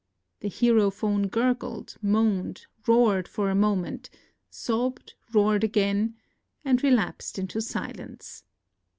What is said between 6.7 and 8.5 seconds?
relapsed into silence.